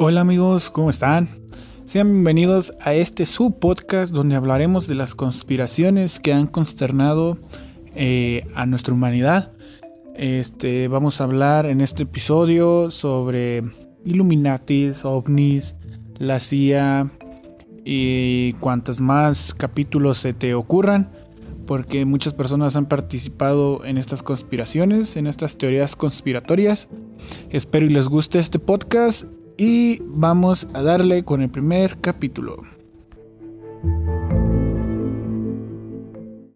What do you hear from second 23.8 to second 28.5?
en estas conspiraciones, en estas teorías conspiratorias. Espero y les guste